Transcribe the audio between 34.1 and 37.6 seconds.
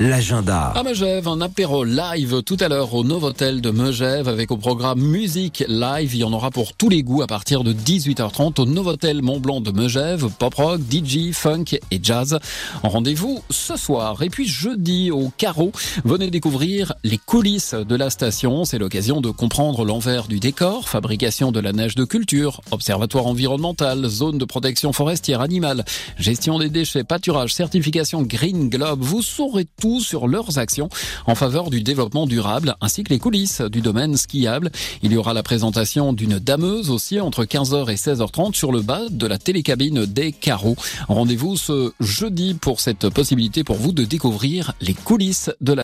skiable. Il y aura la présentation d'une dameuse aussi entre